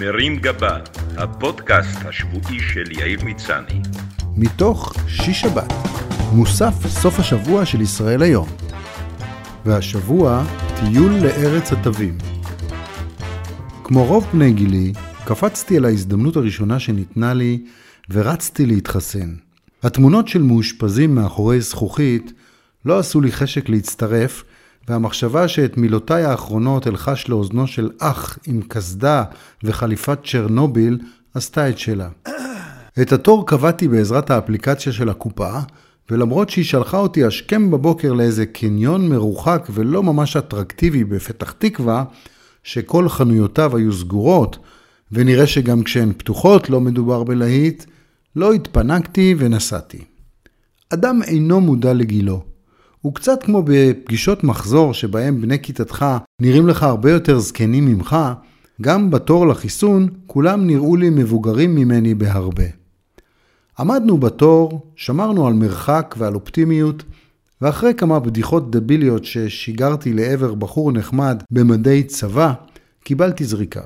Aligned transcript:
מרים 0.00 0.36
גבה, 0.36 0.78
הפודקאסט 1.16 1.98
השבועי 2.04 2.60
של 2.60 2.92
יאיר 2.92 3.24
מצני. 3.24 3.80
מתוך 4.36 4.94
שיש 5.08 5.40
שבת, 5.40 5.72
מוסף 6.32 6.74
סוף 6.86 7.18
השבוע 7.18 7.66
של 7.66 7.80
ישראל 7.80 8.22
היום. 8.22 8.48
והשבוע, 9.64 10.44
טיול 10.80 11.12
לארץ 11.12 11.72
התווים. 11.72 12.18
כמו 13.84 14.04
רוב 14.04 14.26
בני 14.32 14.52
גילי, 14.52 14.92
קפצתי 15.24 15.76
על 15.76 15.84
ההזדמנות 15.84 16.36
הראשונה 16.36 16.78
שניתנה 16.78 17.34
לי 17.34 17.64
ורצתי 18.10 18.66
להתחסן. 18.66 19.34
התמונות 19.82 20.28
של 20.28 20.42
מאושפזים 20.42 21.14
מאחורי 21.14 21.60
זכוכית 21.60 22.32
לא 22.84 22.98
עשו 22.98 23.20
לי 23.20 23.32
חשק 23.32 23.68
להצטרף, 23.68 24.44
והמחשבה 24.88 25.48
שאת 25.48 25.76
מילותיי 25.76 26.24
האחרונות 26.24 26.86
אלחש 26.86 27.28
לאוזנו 27.28 27.66
של 27.66 27.90
אח 27.98 28.38
עם 28.46 28.60
קסדה 28.68 29.24
וחליפת 29.64 30.18
צ'רנוביל 30.24 30.98
עשתה 31.34 31.68
את 31.68 31.78
שלה. 31.78 32.08
את 33.02 33.12
התור 33.12 33.46
קבעתי 33.46 33.88
בעזרת 33.88 34.30
האפליקציה 34.30 34.92
של 34.92 35.08
הקופה, 35.08 35.58
ולמרות 36.10 36.50
שהיא 36.50 36.64
שלחה 36.64 36.98
אותי 36.98 37.24
השכם 37.24 37.70
בבוקר 37.70 38.12
לאיזה 38.12 38.46
קניון 38.46 39.08
מרוחק 39.08 39.68
ולא 39.70 40.02
ממש 40.02 40.36
אטרקטיבי 40.36 41.04
בפתח 41.04 41.52
תקווה, 41.58 42.04
שכל 42.64 43.08
חנויותיו 43.08 43.76
היו 43.76 43.92
סגורות, 43.92 44.58
ונראה 45.12 45.46
שגם 45.46 45.82
כשהן 45.82 46.12
פתוחות 46.16 46.70
לא 46.70 46.80
מדובר 46.80 47.24
בלהיט, 47.24 47.84
לא 48.36 48.52
התפנקתי 48.52 49.34
ונסעתי. 49.38 50.04
אדם 50.90 51.20
אינו 51.22 51.60
מודע 51.60 51.92
לגילו. 51.92 52.55
הוא 53.06 53.14
קצת 53.14 53.42
כמו 53.42 53.62
בפגישות 53.66 54.44
מחזור 54.44 54.94
שבהם 54.94 55.40
בני 55.40 55.62
כיתתך 55.62 56.06
נראים 56.42 56.68
לך 56.68 56.82
הרבה 56.82 57.10
יותר 57.10 57.38
זקנים 57.38 57.86
ממך, 57.86 58.16
גם 58.82 59.10
בתור 59.10 59.46
לחיסון 59.46 60.08
כולם 60.26 60.66
נראו 60.66 60.96
לי 60.96 61.10
מבוגרים 61.10 61.74
ממני 61.74 62.14
בהרבה. 62.14 62.64
עמדנו 63.78 64.18
בתור, 64.18 64.86
שמרנו 64.96 65.46
על 65.46 65.52
מרחק 65.52 66.14
ועל 66.18 66.34
אופטימיות, 66.34 67.02
ואחרי 67.60 67.94
כמה 67.94 68.20
בדיחות 68.20 68.70
דביליות 68.70 69.24
ששיגרתי 69.24 70.12
לעבר 70.12 70.54
בחור 70.54 70.92
נחמד 70.92 71.42
במדי 71.50 72.02
צבא, 72.02 72.52
קיבלתי 73.04 73.44
זריקה. 73.44 73.80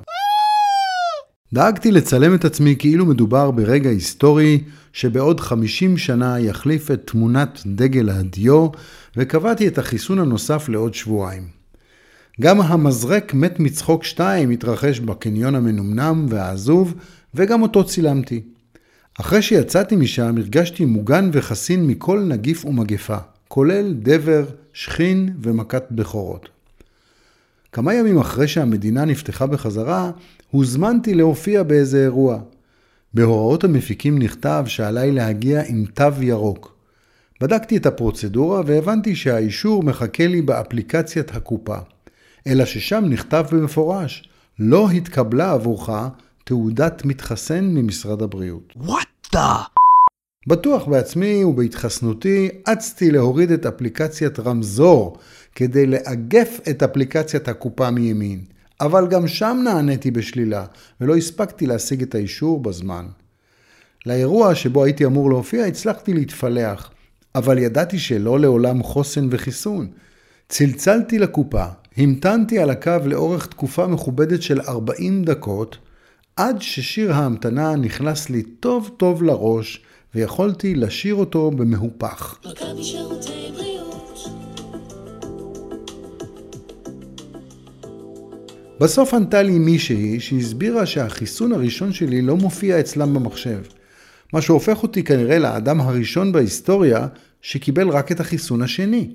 דאגתי 1.52 1.92
לצלם 1.92 2.34
את 2.34 2.44
עצמי 2.44 2.76
כאילו 2.78 3.06
מדובר 3.06 3.50
ברגע 3.50 3.90
היסטורי 3.90 4.60
שבעוד 4.92 5.40
50 5.40 5.96
שנה 5.96 6.40
יחליף 6.40 6.90
את 6.90 7.00
תמונת 7.04 7.62
דגל 7.66 8.10
הדיו, 8.10 8.68
וקבעתי 9.16 9.68
את 9.68 9.78
החיסון 9.78 10.18
הנוסף 10.18 10.68
לעוד 10.68 10.94
שבועיים. 10.94 11.42
גם 12.40 12.60
המזרק 12.60 13.34
מת 13.34 13.60
מצחוק 13.60 14.04
2 14.04 14.50
התרחש 14.50 15.00
בקניון 15.00 15.54
המנומנם 15.54 16.26
והעזוב, 16.28 16.94
וגם 17.34 17.62
אותו 17.62 17.84
צילמתי. 17.84 18.42
אחרי 19.20 19.42
שיצאתי 19.42 19.96
משם 19.96 20.34
הרגשתי 20.38 20.84
מוגן 20.84 21.30
וחסין 21.32 21.86
מכל 21.86 22.20
נגיף 22.20 22.64
ומגפה, 22.64 23.16
כולל 23.48 23.92
דבר, 23.92 24.44
שכין 24.72 25.32
ומכת 25.42 25.84
בכורות. 25.90 26.59
כמה 27.72 27.94
ימים 27.94 28.18
אחרי 28.18 28.48
שהמדינה 28.48 29.04
נפתחה 29.04 29.46
בחזרה, 29.46 30.10
הוזמנתי 30.50 31.14
להופיע 31.14 31.62
באיזה 31.62 32.02
אירוע. 32.02 32.38
בהוראות 33.14 33.64
המפיקים 33.64 34.18
נכתב 34.18 34.64
שעליי 34.66 35.12
להגיע 35.12 35.62
עם 35.68 35.84
תו 35.94 36.22
ירוק. 36.22 36.76
בדקתי 37.40 37.76
את 37.76 37.86
הפרוצדורה 37.86 38.62
והבנתי 38.66 39.16
שהאישור 39.16 39.82
מחכה 39.82 40.26
לי 40.26 40.42
באפליקציית 40.42 41.36
הקופה. 41.36 41.76
אלא 42.46 42.64
ששם 42.64 43.04
נכתב 43.08 43.44
במפורש, 43.52 44.28
לא 44.58 44.90
התקבלה 44.90 45.52
עבורך 45.52 45.90
תעודת 46.44 47.04
מתחסן 47.04 47.64
ממשרד 47.64 48.22
הבריאות. 48.22 48.74
What 48.76 49.34
the? 49.34 49.80
בטוח 50.46 50.84
בעצמי 50.84 51.44
ובהתחסנותי, 51.44 52.48
אצתי 52.72 53.10
להוריד 53.10 53.50
את 53.50 53.66
אפליקציית 53.66 54.40
רמזור 54.40 55.18
כדי 55.54 55.86
לאגף 55.86 56.60
את 56.70 56.82
אפליקציית 56.82 57.48
הקופה 57.48 57.90
מימין. 57.90 58.44
אבל 58.80 59.06
גם 59.06 59.28
שם 59.28 59.60
נעניתי 59.64 60.10
בשלילה, 60.10 60.64
ולא 61.00 61.16
הספקתי 61.16 61.66
להשיג 61.66 62.02
את 62.02 62.14
האישור 62.14 62.62
בזמן. 62.62 63.06
לאירוע 64.06 64.54
שבו 64.54 64.84
הייתי 64.84 65.04
אמור 65.04 65.30
להופיע 65.30 65.64
הצלחתי 65.64 66.12
להתפלח, 66.12 66.90
אבל 67.34 67.58
ידעתי 67.58 67.98
שלא 67.98 68.40
לעולם 68.40 68.82
חוסן 68.82 69.28
וחיסון. 69.30 69.90
צלצלתי 70.48 71.18
לקופה, 71.18 71.64
המתנתי 71.96 72.58
על 72.58 72.70
הקו 72.70 72.96
לאורך 73.04 73.46
תקופה 73.46 73.86
מכובדת 73.86 74.42
של 74.42 74.60
40 74.60 75.24
דקות, 75.24 75.78
עד 76.36 76.62
ששיר 76.62 77.12
ההמתנה 77.12 77.76
נכנס 77.76 78.30
לי 78.30 78.42
טוב 78.42 78.90
טוב 78.96 79.22
לראש, 79.22 79.84
ויכולתי 80.14 80.74
לשיר 80.74 81.14
אותו 81.14 81.50
במהופך. 81.50 82.38
מכבי 82.44 82.84
שירותי 82.84 83.52
בסוף 88.80 89.14
ענתה 89.14 89.42
לי 89.42 89.58
מישהי 89.58 90.20
שהסבירה 90.20 90.86
שהחיסון 90.86 91.52
הראשון 91.52 91.92
שלי 91.92 92.22
לא 92.22 92.36
מופיע 92.36 92.80
אצלם 92.80 93.14
במחשב. 93.14 93.58
מה 94.32 94.40
שהופך 94.40 94.82
אותי 94.82 95.02
כנראה 95.02 95.38
לאדם 95.38 95.80
הראשון 95.80 96.32
בהיסטוריה 96.32 97.06
שקיבל 97.42 97.88
רק 97.88 98.12
את 98.12 98.20
החיסון 98.20 98.62
השני. 98.62 99.10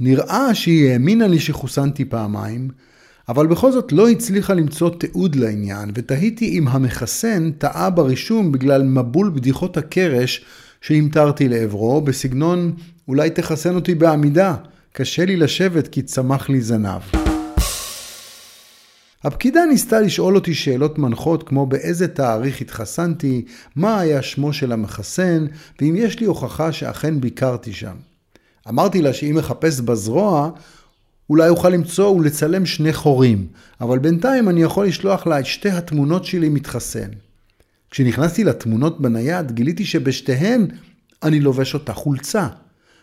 נראה 0.00 0.54
שהיא 0.54 0.90
האמינה 0.90 1.26
לי 1.26 1.38
שחוסנתי 1.40 2.04
פעמיים, 2.04 2.68
אבל 3.28 3.46
בכל 3.46 3.72
זאת 3.72 3.92
לא 3.92 4.08
הצליחה 4.08 4.54
למצוא 4.54 4.90
תיעוד 4.90 5.36
לעניין, 5.36 5.90
ותהיתי 5.94 6.58
אם 6.58 6.68
המחסן 6.68 7.50
טעה 7.50 7.90
ברישום 7.90 8.52
בגלל 8.52 8.82
מבול 8.82 9.30
בדיחות 9.34 9.76
הקרש 9.76 10.44
שהמטרתי 10.80 11.48
לעברו, 11.48 12.00
בסגנון 12.00 12.72
אולי 13.08 13.30
תחסן 13.30 13.74
אותי 13.74 13.94
בעמידה, 13.94 14.54
קשה 14.92 15.24
לי 15.24 15.36
לשבת 15.36 15.88
כי 15.88 16.02
צמח 16.02 16.48
לי 16.48 16.60
זנב. 16.60 17.23
הפקידה 19.24 19.60
ניסתה 19.66 20.00
לשאול 20.00 20.34
אותי 20.34 20.54
שאלות 20.54 20.98
מנחות 20.98 21.48
כמו 21.48 21.66
באיזה 21.66 22.08
תאריך 22.08 22.60
התחסנתי, 22.60 23.44
מה 23.76 24.00
היה 24.00 24.22
שמו 24.22 24.52
של 24.52 24.72
המחסן, 24.72 25.46
ואם 25.80 25.94
יש 25.96 26.20
לי 26.20 26.26
הוכחה 26.26 26.72
שאכן 26.72 27.20
ביקרתי 27.20 27.72
שם. 27.72 27.94
אמרתי 28.68 29.02
לה 29.02 29.12
שאם 29.12 29.38
אחפש 29.38 29.80
בזרוע, 29.80 30.50
אולי 31.30 31.48
אוכל 31.48 31.68
למצוא 31.68 32.08
ולצלם 32.08 32.66
שני 32.66 32.92
חורים, 32.92 33.46
אבל 33.80 33.98
בינתיים 33.98 34.48
אני 34.48 34.62
יכול 34.62 34.86
לשלוח 34.86 35.26
לה 35.26 35.40
את 35.40 35.46
שתי 35.46 35.70
התמונות 35.70 36.24
שלי 36.24 36.48
מתחסן. 36.48 37.08
כשנכנסתי 37.90 38.44
לתמונות 38.44 39.00
בנייד, 39.00 39.52
גיליתי 39.52 39.84
שבשתיהן 39.84 40.66
אני 41.22 41.40
לובש 41.40 41.74
אותה 41.74 41.92
חולצה, 41.92 42.48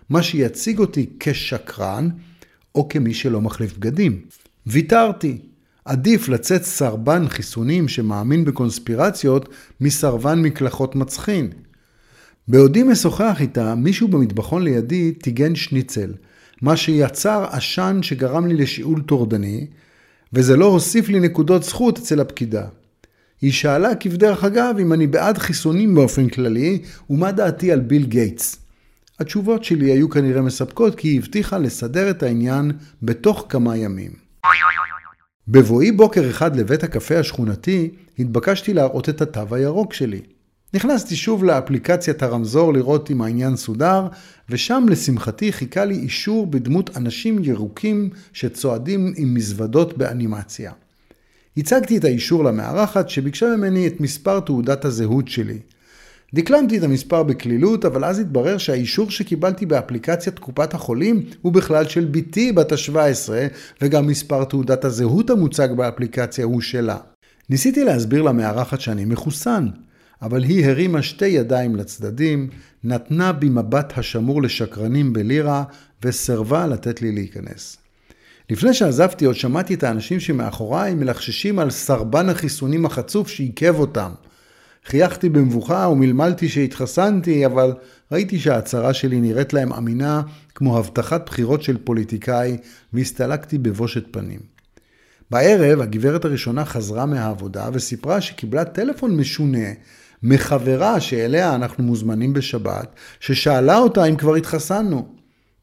מה 0.09 0.23
שיציג 0.23 0.79
אותי 0.79 1.09
כשקרן 1.19 2.09
או 2.75 2.89
כמי 2.89 3.13
שלא 3.13 3.41
מחליף 3.41 3.77
בגדים. 3.77 4.21
ויתרתי. 4.67 5.50
עדיף 5.91 6.29
לצאת 6.29 6.63
סרבן 6.63 7.27
חיסונים 7.27 7.87
שמאמין 7.87 8.45
בקונספירציות 8.45 9.49
מסרבן 9.81 10.41
מקלחות 10.41 10.95
מצחין. 10.95 11.49
בעודי 12.47 12.83
משוחח 12.83 13.37
איתה, 13.39 13.75
מישהו 13.75 14.07
במטבחון 14.07 14.63
לידי 14.63 15.11
טיגן 15.11 15.55
שניצל, 15.55 16.13
מה 16.61 16.77
שיצר 16.77 17.45
עשן 17.51 17.99
שגרם 18.01 18.47
לי 18.47 18.53
לשיעול 18.53 19.01
טורדני, 19.01 19.67
וזה 20.33 20.57
לא 20.57 20.65
הוסיף 20.65 21.09
לי 21.09 21.19
נקודות 21.19 21.63
זכות 21.63 21.97
אצל 21.97 22.19
הפקידה. 22.19 22.65
היא 23.41 23.51
שאלה 23.51 23.95
כבדרך 23.95 24.43
אגב 24.43 24.75
אם 24.81 24.93
אני 24.93 25.07
בעד 25.07 25.37
חיסונים 25.37 25.95
באופן 25.95 26.29
כללי, 26.29 26.81
ומה 27.09 27.31
דעתי 27.31 27.71
על 27.71 27.79
ביל 27.79 28.05
גייטס. 28.05 28.57
התשובות 29.19 29.63
שלי 29.63 29.91
היו 29.91 30.09
כנראה 30.09 30.41
מספקות 30.41 30.95
כי 30.95 31.07
היא 31.07 31.19
הבטיחה 31.19 31.57
לסדר 31.57 32.09
את 32.09 32.23
העניין 32.23 32.71
בתוך 33.03 33.45
כמה 33.49 33.77
ימים. 33.77 34.11
בבואי 35.53 35.91
בוקר 35.91 36.29
אחד 36.29 36.55
לבית 36.55 36.83
הקפה 36.83 37.19
השכונתי, 37.19 37.89
התבקשתי 38.19 38.73
להראות 38.73 39.09
את 39.09 39.21
התו 39.21 39.55
הירוק 39.55 39.93
שלי. 39.93 40.21
נכנסתי 40.73 41.15
שוב 41.15 41.43
לאפליקציית 41.43 42.23
הרמזור 42.23 42.73
לראות 42.73 43.11
אם 43.11 43.21
העניין 43.21 43.55
סודר, 43.55 44.07
ושם 44.49 44.85
לשמחתי 44.89 45.51
חיכה 45.51 45.85
לי 45.85 45.95
אישור 45.95 46.47
בדמות 46.47 46.97
אנשים 46.97 47.43
ירוקים 47.43 48.09
שצועדים 48.33 49.13
עם 49.15 49.33
מזוודות 49.33 49.97
באנימציה. 49.97 50.71
הצגתי 51.57 51.97
את 51.97 52.03
האישור 52.03 52.43
למארחת 52.43 53.09
שביקשה 53.09 53.45
ממני 53.45 53.87
את 53.87 54.01
מספר 54.01 54.39
תעודת 54.39 54.85
הזהות 54.85 55.27
שלי. 55.27 55.59
דקלמתי 56.33 56.77
את 56.77 56.83
המספר 56.83 57.23
בקלילות, 57.23 57.85
אבל 57.85 58.05
אז 58.05 58.19
התברר 58.19 58.57
שהאישור 58.57 59.11
שקיבלתי 59.11 59.65
באפליקציית 59.65 60.39
קופת 60.39 60.73
החולים 60.73 61.23
הוא 61.41 61.53
בכלל 61.53 61.87
של 61.87 62.05
בתי 62.11 62.51
בת 62.51 62.71
ה-17, 62.71 63.29
וגם 63.81 64.07
מספר 64.07 64.43
תעודת 64.43 64.85
הזהות 64.85 65.29
המוצג 65.29 65.69
באפליקציה 65.75 66.45
הוא 66.45 66.61
שלה. 66.61 66.97
ניסיתי 67.49 67.83
להסביר 67.83 68.21
למארחת 68.21 68.81
שאני 68.81 69.05
מחוסן, 69.05 69.67
אבל 70.21 70.43
היא 70.43 70.65
הרימה 70.65 71.01
שתי 71.01 71.27
ידיים 71.27 71.75
לצדדים, 71.75 72.49
נתנה 72.83 73.31
בי 73.31 73.49
מבט 73.49 73.93
השמור 73.97 74.41
לשקרנים 74.41 75.13
בלירה, 75.13 75.63
וסרבה 76.03 76.67
לתת 76.67 77.01
לי 77.01 77.11
להיכנס. 77.11 77.77
לפני 78.49 78.73
שעזבתי 78.73 79.25
עוד 79.25 79.35
שמעתי 79.35 79.73
את 79.73 79.83
האנשים 79.83 80.19
שמאחוריי 80.19 80.95
מלחששים 80.95 81.59
על 81.59 81.69
סרבן 81.69 82.29
החיסונים 82.29 82.85
החצוף 82.85 83.27
שעיכב 83.27 83.75
אותם. 83.79 84.11
חייכתי 84.85 85.29
במבוכה 85.29 85.87
ומלמלתי 85.91 86.49
שהתחסנתי, 86.49 87.45
אבל 87.45 87.73
ראיתי 88.11 88.39
שההצהרה 88.39 88.93
שלי 88.93 89.21
נראית 89.21 89.53
להם 89.53 89.73
אמינה 89.73 90.21
כמו 90.55 90.77
הבטחת 90.77 91.25
בחירות 91.25 91.63
של 91.63 91.77
פוליטיקאי, 91.77 92.57
והסתלקתי 92.93 93.57
בבושת 93.57 94.03
פנים. 94.11 94.39
בערב 95.31 95.81
הגברת 95.81 96.25
הראשונה 96.25 96.65
חזרה 96.65 97.05
מהעבודה 97.05 97.69
וסיפרה 97.73 98.21
שקיבלה 98.21 98.65
טלפון 98.65 99.17
משונה 99.17 99.67
מחברה 100.23 100.99
שאליה 100.99 101.55
אנחנו 101.55 101.83
מוזמנים 101.83 102.33
בשבת, 102.33 102.95
ששאלה 103.19 103.77
אותה 103.77 104.05
אם 104.05 104.15
כבר 104.15 104.35
התחסנו. 104.35 105.07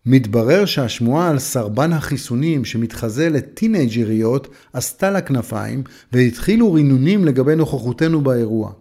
מתברר 0.07 0.65
שהשמועה 0.65 1.31
על 1.31 1.39
סרבן 1.39 1.93
החיסונים 1.93 2.65
שמתחזה 2.65 3.29
לטינג'ריות 3.29 4.49
עשתה 4.73 5.11
לה 5.11 5.21
כנפיים 5.21 5.83
והתחילו 6.13 6.73
רינונים 6.73 7.25
לגבי 7.25 7.57
נוכחותנו 7.57 8.21
באירוע. 8.21 8.73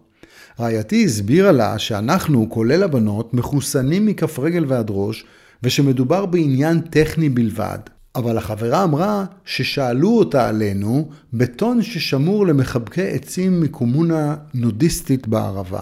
רעייתי 0.60 1.04
הסבירה 1.04 1.52
לה 1.52 1.78
שאנחנו, 1.78 2.50
כולל 2.50 2.82
הבנות, 2.82 3.34
מחוסנים 3.34 4.06
מכף 4.06 4.38
רגל 4.38 4.64
ועד 4.68 4.86
ראש 4.90 5.24
ושמדובר 5.62 6.26
בעניין 6.26 6.80
טכני 6.80 7.28
בלבד. 7.28 7.78
אבל 8.16 8.38
החברה 8.38 8.84
אמרה 8.84 9.24
ששאלו 9.44 10.18
אותה 10.18 10.48
עלינו 10.48 11.08
בטון 11.32 11.82
ששמור 11.82 12.46
למחבקי 12.46 13.08
עצים 13.08 13.60
מקומונה 13.60 14.36
נודיסטית 14.54 15.28
בערבה. 15.28 15.80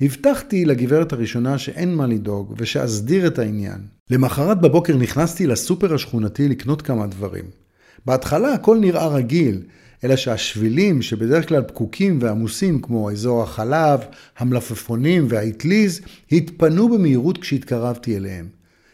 הבטחתי 0.00 0.64
לגברת 0.64 1.12
הראשונה 1.12 1.58
שאין 1.58 1.94
מה 1.94 2.06
לדאוג 2.06 2.54
ושאסדיר 2.58 3.26
את 3.26 3.38
העניין. 3.38 3.78
למחרת 4.10 4.60
בבוקר 4.60 4.96
נכנסתי 4.96 5.46
לסופר 5.46 5.94
השכונתי 5.94 6.48
לקנות 6.48 6.82
כמה 6.82 7.06
דברים. 7.06 7.44
בהתחלה 8.06 8.52
הכל 8.52 8.78
נראה 8.78 9.06
רגיל, 9.06 9.62
אלא 10.04 10.16
שהשבילים 10.16 11.02
שבדרך 11.02 11.48
כלל 11.48 11.62
פקוקים 11.62 12.18
ועמוסים 12.22 12.80
כמו 12.80 13.10
אזור 13.10 13.42
החלב, 13.42 14.00
המלפפונים 14.38 15.26
והאטליז, 15.28 16.00
התפנו 16.32 16.88
במהירות 16.88 17.38
כשהתקרבתי 17.38 18.16
אליהם. 18.16 18.48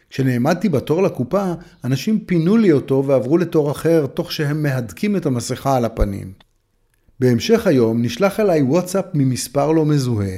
כשנעמדתי 0.09 0.69
בתור 0.69 1.03
לקופה, 1.03 1.53
אנשים 1.83 2.19
פינו 2.19 2.57
לי 2.57 2.71
אותו 2.71 3.03
ועברו 3.07 3.37
לתור 3.37 3.71
אחר, 3.71 4.05
תוך 4.05 4.31
שהם 4.31 4.63
מהדקים 4.63 5.15
את 5.15 5.25
המסכה 5.25 5.75
על 5.75 5.85
הפנים. 5.85 6.31
בהמשך 7.19 7.67
היום 7.67 8.01
נשלח 8.01 8.39
אליי 8.39 8.61
וואטסאפ 8.61 9.05
ממספר 9.13 9.71
לא 9.71 9.85
מזוהה, 9.85 10.37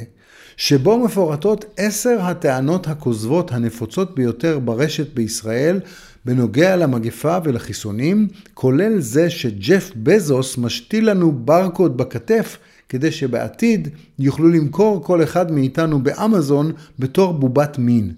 שבו 0.58 1.06
מפורטות 1.06 1.66
עשר 1.78 2.22
הטענות 2.22 2.88
הכוזבות 2.88 3.52
הנפוצות 3.52 4.16
ביותר 4.16 4.60
ברשת 4.60 5.14
בישראל 5.14 5.80
בנוגע 6.26 6.76
למגפה 6.76 7.38
ולחיסונים, 7.44 8.28
כולל 8.54 9.00
זה 9.00 9.30
שג'ף 9.30 9.92
בזוס 9.96 10.58
משתיל 10.58 11.10
לנו 11.10 11.32
ברקוד 11.32 11.98
בכתף 11.98 12.58
כדי 12.90 13.12
שבעתיד 13.12 13.88
יוכלו 14.20 14.50
למכור 14.50 15.04
כל 15.04 15.24
אחד 15.24 15.52
מאיתנו 15.52 16.04
באמזון 16.04 16.72
בתור 17.00 17.34
בובת 17.34 17.78
מין. 17.78 18.12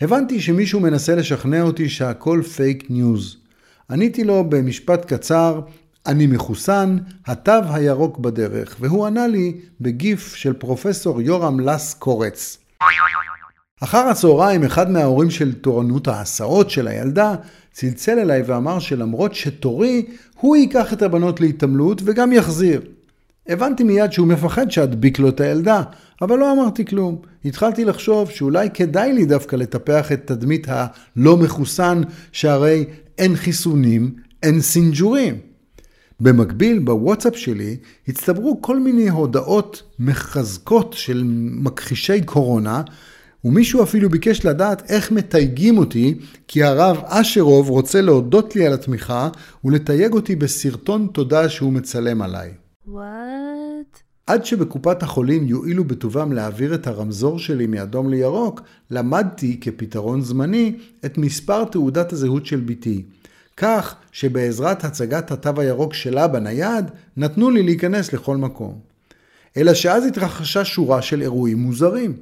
הבנתי 0.00 0.40
שמישהו 0.40 0.80
מנסה 0.80 1.14
לשכנע 1.14 1.62
אותי 1.62 1.88
שהכל 1.88 2.42
פייק 2.56 2.90
ניוז. 2.90 3.36
עניתי 3.90 4.24
לו 4.24 4.44
במשפט 4.48 5.12
קצר, 5.12 5.60
אני 6.06 6.26
מחוסן, 6.26 6.96
התו 7.26 7.52
הירוק 7.70 8.18
בדרך, 8.18 8.76
והוא 8.80 9.06
ענה 9.06 9.26
לי 9.26 9.52
בגיף 9.80 10.34
של 10.34 10.52
פרופסור 10.52 11.22
יורם 11.22 11.60
לס 11.60 11.94
קורץ. 11.94 12.58
אחר 13.80 13.98
הצהריים 13.98 14.64
אחד 14.64 14.90
מההורים 14.90 15.30
של 15.30 15.52
תורנות 15.52 16.08
ההסעות 16.08 16.70
של 16.70 16.88
הילדה 16.88 17.34
צלצל 17.72 18.18
אליי 18.18 18.42
ואמר 18.46 18.78
שלמרות 18.78 19.34
שתורי, 19.34 20.06
הוא 20.40 20.56
ייקח 20.56 20.92
את 20.92 21.02
הבנות 21.02 21.40
להתעמלות 21.40 22.02
וגם 22.04 22.32
יחזיר. 22.32 22.80
הבנתי 23.48 23.84
מיד 23.84 24.12
שהוא 24.12 24.26
מפחד 24.26 24.70
שאדביק 24.70 25.18
לו 25.18 25.28
את 25.28 25.40
הילדה, 25.40 25.82
אבל 26.22 26.38
לא 26.38 26.52
אמרתי 26.52 26.84
כלום. 26.84 27.18
התחלתי 27.44 27.84
לחשוב 27.84 28.30
שאולי 28.30 28.68
כדאי 28.74 29.12
לי 29.12 29.24
דווקא 29.24 29.56
לטפח 29.56 30.12
את 30.12 30.26
תדמית 30.26 30.66
הלא 30.68 31.36
מחוסן, 31.36 32.02
שהרי 32.32 32.84
אין 33.18 33.36
חיסונים, 33.36 34.14
אין 34.42 34.60
סינג'ורים. 34.60 35.34
במקביל, 36.20 36.78
בוואטסאפ 36.78 37.36
שלי 37.36 37.76
הצטברו 38.08 38.62
כל 38.62 38.80
מיני 38.80 39.08
הודעות 39.08 39.82
מחזקות 39.98 40.92
של 40.92 41.22
מכחישי 41.36 42.22
קורונה, 42.22 42.82
ומישהו 43.44 43.82
אפילו 43.82 44.10
ביקש 44.10 44.46
לדעת 44.46 44.90
איך 44.90 45.12
מתייגים 45.12 45.78
אותי, 45.78 46.18
כי 46.48 46.62
הרב 46.62 46.96
אשרוב 47.04 47.70
רוצה 47.70 48.00
להודות 48.00 48.56
לי 48.56 48.66
על 48.66 48.72
התמיכה 48.72 49.28
ולתייג 49.64 50.12
אותי 50.12 50.36
בסרטון 50.36 51.08
תודה 51.12 51.48
שהוא 51.48 51.72
מצלם 51.72 52.22
עליי. 52.22 52.50
What? 52.88 52.98
עד 54.26 54.44
שבקופת 54.44 55.02
החולים 55.02 55.46
יואילו 55.46 55.84
בטובם 55.84 56.32
להעביר 56.32 56.74
את 56.74 56.86
הרמזור 56.86 57.38
שלי 57.38 57.66
מאדום 57.66 58.10
לירוק, 58.10 58.60
למדתי 58.90 59.60
כפתרון 59.60 60.20
זמני 60.20 60.76
את 61.04 61.18
מספר 61.18 61.64
תעודת 61.64 62.12
הזהות 62.12 62.46
של 62.46 62.60
בתי. 62.60 63.04
כך 63.56 63.94
שבעזרת 64.12 64.84
הצגת 64.84 65.30
התו 65.30 65.60
הירוק 65.60 65.94
שלה 65.94 66.28
בנייד, 66.28 66.84
נתנו 67.16 67.50
לי 67.50 67.62
להיכנס 67.62 68.12
לכל 68.12 68.36
מקום. 68.36 68.78
אלא 69.56 69.74
שאז 69.74 70.06
התרחשה 70.06 70.64
שורה 70.64 71.02
של 71.02 71.22
אירועים 71.22 71.58
מוזרים. 71.58 72.12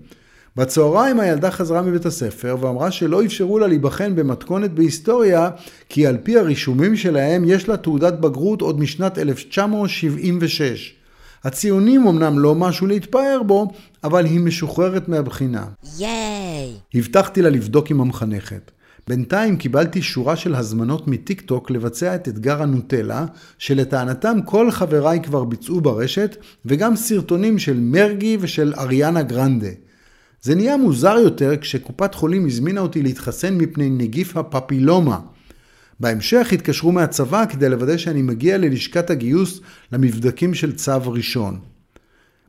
בצהריים 0.57 1.21
הילדה 1.21 1.51
חזרה 1.51 1.83
מבית 1.83 2.07
הספר 2.07 2.57
ואמרה 2.61 2.91
שלא 2.91 3.25
אפשרו 3.25 3.59
לה 3.59 3.67
להיבחן 3.67 4.17
במתכונת 4.17 4.71
בהיסטוריה, 4.71 5.51
כי 5.89 6.07
על 6.07 6.17
פי 6.23 6.39
הרישומים 6.39 6.97
שלהם 6.97 7.45
יש 7.47 7.69
לה 7.69 7.77
תעודת 7.77 8.13
בגרות 8.13 8.61
עוד 8.61 8.81
משנת 8.81 9.19
1976. 9.19 10.95
הציונים 11.45 12.07
אמנם 12.07 12.39
לא 12.39 12.55
משהו 12.55 12.87
להתפאר 12.87 13.43
בו, 13.47 13.69
אבל 14.05 14.25
היא 14.25 14.41
משוחררת 14.41 15.09
מהבחינה. 15.09 15.65
ייי! 15.99 16.73
הבטחתי 16.95 17.43
לה 17.43 17.51
לבדוק 17.51 17.91
עם 17.91 18.01
המחנכת. 18.01 18.71
בינתיים 19.09 19.57
קיבלתי 19.57 20.03
שורה 20.03 20.37
של 20.37 20.55
הזמנות 20.55 21.09
מטיק 21.09 21.41
טוק 21.41 21.71
לבצע 21.71 22.15
את 22.15 22.29
אתגר 22.29 22.63
הנוטלה, 22.63 23.27
שלטענתם 23.59 24.39
כל 24.45 24.71
חבריי 24.71 25.21
כבר 25.23 25.45
ביצעו 25.45 25.81
ברשת, 25.81 26.37
וגם 26.67 26.97
סרטונים 26.97 27.59
של 27.59 27.81
מרגי 27.81 28.37
ושל 28.41 28.75
אריאנה 28.79 29.23
גרנדה. 29.23 29.86
זה 30.47 30.55
נהיה 30.55 30.77
מוזר 30.77 31.17
יותר 31.19 31.57
כשקופת 31.61 32.15
חולים 32.15 32.47
הזמינה 32.47 32.81
אותי 32.81 33.03
להתחסן 33.03 33.55
מפני 33.55 33.91
נגיף 33.91 34.37
הפפילומה. 34.37 35.19
בהמשך 36.01 36.49
התקשרו 36.53 36.93
מהצבא 36.93 37.45
כדי 37.47 37.69
לוודא 37.69 37.97
שאני 37.97 38.23
מגיע 38.23 38.59
ללשכת 38.59 39.11
הגיוס 39.11 39.61
למבדקים 39.93 40.55
של 40.55 40.73
צו 40.77 41.13
ראשון. 41.13 41.59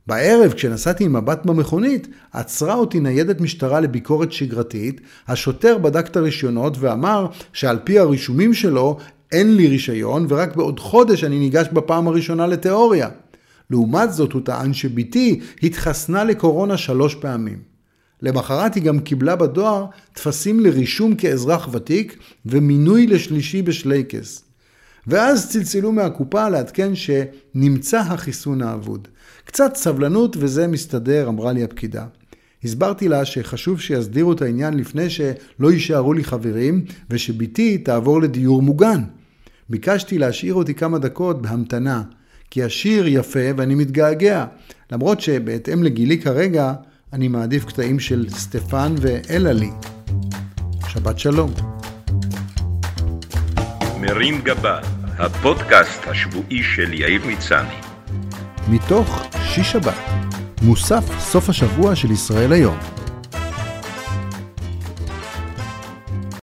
בערב, 0.06 0.52
כשנסעתי 0.52 1.04
עם 1.04 1.12
מבט 1.12 1.46
במכונית, 1.46 2.08
עצרה 2.32 2.74
אותי 2.74 3.00
ניידת 3.00 3.40
משטרה 3.40 3.80
לביקורת 3.80 4.32
שגרתית, 4.32 5.00
השוטר 5.28 5.78
בדק 5.78 6.06
את 6.06 6.16
הרישיונות 6.16 6.76
ואמר 6.80 7.26
שעל 7.52 7.78
פי 7.84 7.98
הרישומים 7.98 8.54
שלו 8.54 8.98
אין 9.32 9.56
לי 9.56 9.68
רישיון 9.68 10.26
ורק 10.28 10.56
בעוד 10.56 10.80
חודש 10.80 11.24
אני 11.24 11.38
ניגש 11.38 11.66
בפעם 11.72 12.08
הראשונה 12.08 12.46
לתיאוריה. 12.46 13.08
לעומת 13.70 14.12
זאת 14.12 14.32
הוא 14.32 14.42
טען 14.44 14.72
שבתי 14.72 15.40
התחסנה 15.62 16.24
לקורונה 16.24 16.76
שלוש 16.76 17.14
פעמים. 17.14 17.77
למחרת 18.22 18.74
היא 18.74 18.82
גם 18.82 19.00
קיבלה 19.00 19.36
בדואר 19.36 19.86
טפסים 20.12 20.60
לרישום 20.60 21.14
כאזרח 21.14 21.68
ותיק 21.72 22.18
ומינוי 22.46 23.06
לשלישי 23.06 23.62
בשלייקס. 23.62 24.44
ואז 25.06 25.50
צלצלו 25.50 25.92
מהקופה 25.92 26.48
לעדכן 26.48 26.92
שנמצא 26.94 27.98
החיסון 27.98 28.62
האבוד. 28.62 29.08
קצת 29.44 29.76
סבלנות 29.76 30.36
וזה 30.38 30.66
מסתדר, 30.66 31.28
אמרה 31.28 31.52
לי 31.52 31.64
הפקידה. 31.64 32.06
הסברתי 32.64 33.08
לה 33.08 33.24
שחשוב 33.24 33.80
שיסדירו 33.80 34.32
את 34.32 34.42
העניין 34.42 34.74
לפני 34.74 35.10
שלא 35.10 35.72
יישארו 35.72 36.12
לי 36.12 36.24
חברים, 36.24 36.84
ושבתי 37.10 37.78
תעבור 37.78 38.22
לדיור 38.22 38.62
מוגן. 38.62 39.02
ביקשתי 39.68 40.18
להשאיר 40.18 40.54
אותי 40.54 40.74
כמה 40.74 40.98
דקות 40.98 41.42
בהמתנה, 41.42 42.02
כי 42.50 42.62
השיר 42.62 43.08
יפה 43.08 43.48
ואני 43.56 43.74
מתגעגע, 43.74 44.46
למרות 44.92 45.20
שבהתאם 45.20 45.82
לגילי 45.82 46.20
כרגע, 46.20 46.74
אני 47.12 47.28
מעדיף 47.28 47.64
קטעים 47.64 48.00
של 48.00 48.26
סטפן 48.30 48.94
ואלעלי. 49.00 49.70
שבת 50.88 51.18
שלום. 51.18 51.50
מרים 54.00 54.40
גבה, 54.40 54.80
הפודקאסט 55.18 56.00
השבועי 56.06 56.62
של 56.62 56.92
יאיר 56.92 57.26
מצני. 57.26 57.74
מתוך 58.68 59.22
שיש 59.44 59.72
שבת, 59.72 59.94
מוסף 60.62 61.18
סוף 61.18 61.48
השבוע 61.48 61.96
של 61.96 62.10
ישראל 62.10 62.52
היום. 62.52 62.97